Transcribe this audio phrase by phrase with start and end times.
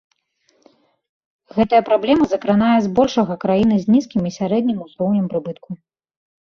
[1.59, 5.71] Гэтая праблема закранае збольшага краіны з нізкім і сярэднім узроўнем прыбытку.